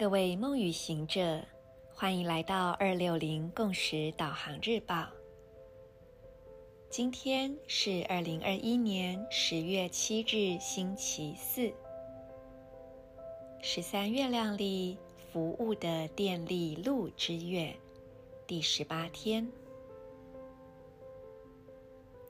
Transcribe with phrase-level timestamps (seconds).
[0.00, 1.42] 各位梦与行者，
[1.92, 5.06] 欢迎来到二六零共识导航日报。
[6.88, 11.70] 今天是二零二一年十月七日，星期四，
[13.60, 14.96] 十三月亮历
[15.30, 17.70] 服务的电力路之月
[18.46, 19.46] 第十八天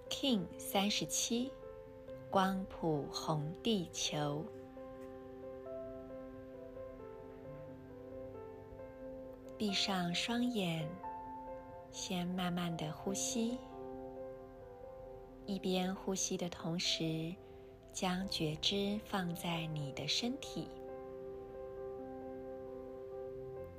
[0.08, 1.52] King 三十七，
[2.30, 4.44] 光谱红地球。
[9.60, 10.88] 闭上双眼，
[11.90, 13.58] 先慢慢的呼吸。
[15.44, 17.34] 一边呼吸的同时，
[17.92, 20.66] 将觉知放在你的身体，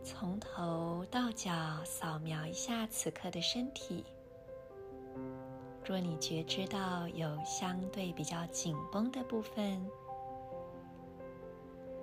[0.03, 1.51] 从头到脚
[1.83, 4.05] 扫描一下此刻的身体。
[5.83, 9.83] 若你觉知到有相对比较紧绷的部分，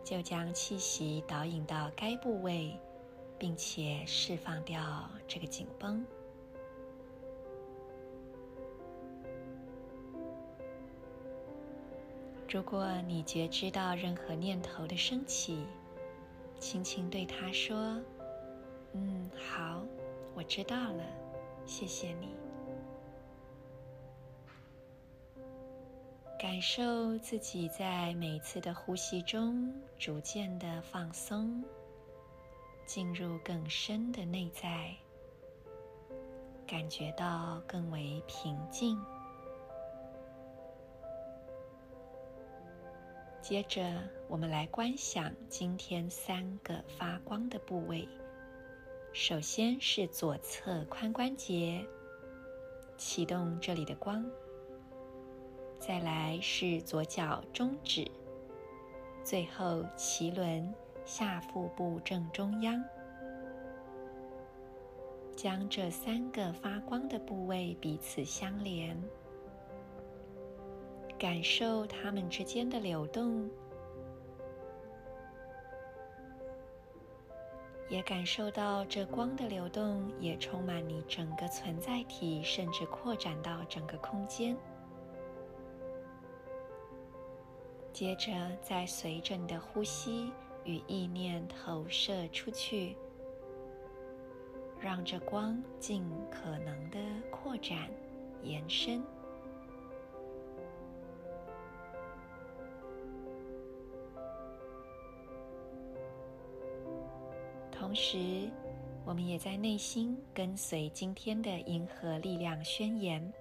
[0.03, 2.77] 就将气息导引到该部位。
[3.39, 6.05] 并且释放掉这个紧绷。
[12.51, 15.67] 如果你觉知到任何念头的升起，
[16.59, 18.01] 轻轻对他说
[18.95, 19.85] ：“嗯，好，
[20.35, 21.05] 我知道了，
[21.67, 22.35] 谢谢你。”
[26.41, 31.63] 感受自己在每一次的呼吸中逐渐的放松。
[32.89, 34.97] 进入更深的内在，
[36.67, 38.99] 感觉到更为平静。
[43.43, 48.09] 接着，我们来观想今天三个发光的部位。
[49.13, 51.85] 首先是左侧髋关节，
[52.97, 54.25] 启动这里的光。
[55.79, 58.11] 再来是左脚中指，
[59.23, 60.75] 最后脐轮。
[61.09, 62.85] 下腹部正中央，
[65.35, 68.95] 将这三个发光的部位彼此相连，
[71.19, 73.49] 感受它们之间的流动，
[77.89, 84.55] 也感受到这光的流动也充满你整个存在体，甚至扩展到整个空间。
[87.95, 88.31] 接着，
[88.61, 90.31] 再随着你的呼吸。
[90.69, 92.95] 与意念投射出去，
[94.79, 96.99] 让这光尽可能的
[97.31, 97.89] 扩展、
[98.43, 99.03] 延伸。
[107.73, 108.51] 同时，
[109.07, 113.33] 我们也在内心跟随今天的银河力量宣言。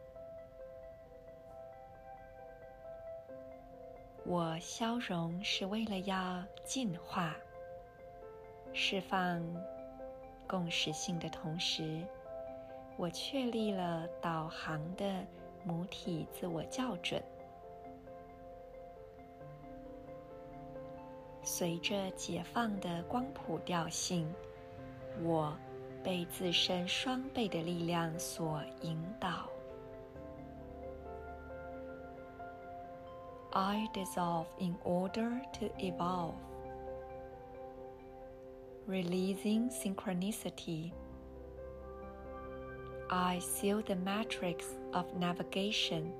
[4.29, 7.33] 我消融是为了要进化、
[8.73, 9.41] 释放
[10.45, 12.05] 共识性的同时，
[12.97, 15.25] 我确立了导航的
[15.63, 17.23] 母体自我校准。
[21.41, 24.29] 随着解放的光谱调性，
[25.23, 25.57] 我
[26.03, 29.47] 被自身双倍的力量所引导。
[33.57, 36.35] I dissolve in order to evolve,
[38.85, 40.91] releasing synchronicity.
[43.09, 46.13] I seal the matrix of navigation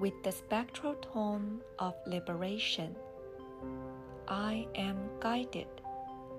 [0.00, 2.96] with the spectral tone of liberation.
[4.26, 5.68] I am guided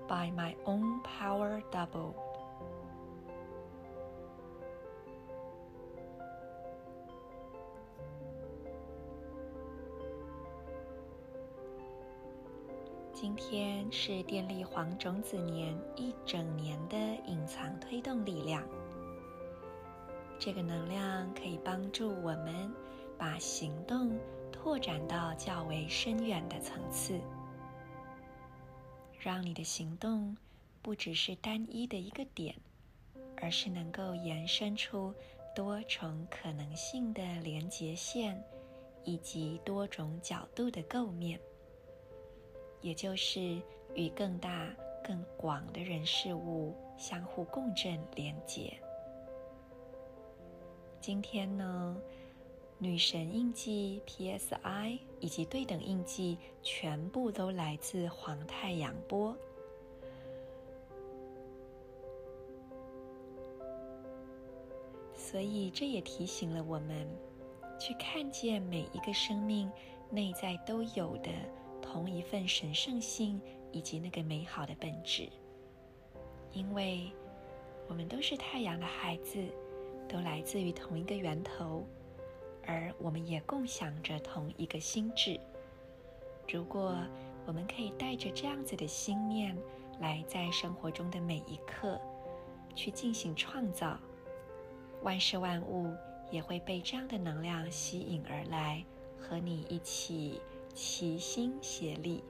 [0.06, 2.25] by my own power double.
[13.18, 18.62] 今天是电力黄种子年一整年的隐藏推动力量，
[20.38, 22.70] 这个能量可以帮助我们
[23.16, 24.14] 把行动
[24.52, 27.18] 拓展到较为深远的层次，
[29.18, 30.36] 让你的行动
[30.82, 32.54] 不只是单一的一个点，
[33.40, 35.14] 而是能够延伸出
[35.54, 38.38] 多重可能性的连接线，
[39.04, 41.40] 以及多种角度的构面。
[42.80, 43.60] 也就是
[43.94, 48.72] 与更大、更广的人事物相互共振连接。
[51.00, 51.96] 今天呢，
[52.78, 59.36] 女神印记 PSI 以及对等印记全部都来自黄太阳波，
[65.14, 67.08] 所以这也提醒了我们，
[67.78, 69.70] 去看见每一个生命
[70.10, 71.30] 内在都有的。
[71.86, 73.40] 同一份神圣性
[73.70, 75.28] 以及那个美好的本质。
[76.52, 77.12] 因为
[77.88, 79.38] 我们都是太阳的孩子，
[80.08, 81.86] 都来自于同一个源头，
[82.66, 85.38] 而我们也共享着同一个心智。
[86.48, 86.96] 如果
[87.46, 89.56] 我们可以带着这样子的心念，
[90.00, 92.00] 来在生活中的每一刻
[92.74, 93.98] 去进行创造，
[95.02, 95.94] 万事万物
[96.30, 98.84] 也会被这样的能量吸引而来，
[99.18, 100.40] 和你一起
[100.76, 102.22] 齐心协力。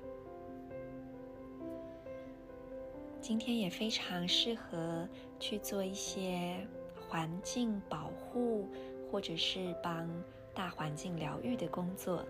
[3.21, 5.09] 今天也非常适合
[5.41, 6.65] 去做一些
[7.09, 8.69] 环境保护，
[9.11, 10.09] 或者是帮
[10.55, 12.25] 大环境疗愈的工作，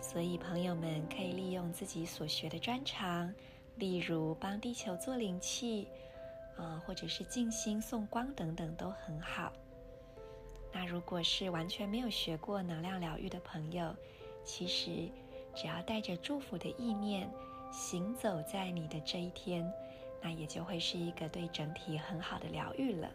[0.00, 3.32] 所以朋友们可以利用自己所学的专长。
[3.76, 5.86] 例如帮地球做灵气，
[6.56, 9.52] 啊、呃，或者是静心送光等等都很好。
[10.72, 13.94] 那如果是完全没有学过能量疗愈的朋友，
[14.44, 15.08] 其实
[15.54, 17.30] 只要带着祝福的意念
[17.70, 19.70] 行走在你的这一天，
[20.20, 23.10] 那也就会是一个对整体很好的疗愈了。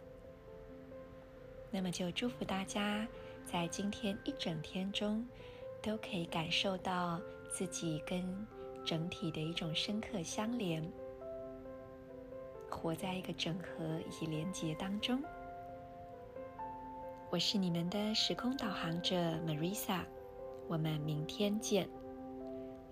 [1.70, 3.06] 那么就祝福大家
[3.44, 5.26] 在今天一整天中
[5.82, 7.20] 都可以感受到
[7.50, 8.46] 自己跟。
[8.82, 10.82] 整体的一种深刻相连，
[12.70, 15.22] 活在一个整合以及连结当中。
[17.28, 19.14] 我是你们的时空导航者
[19.46, 20.00] Marisa，
[20.66, 21.86] 我们明天见。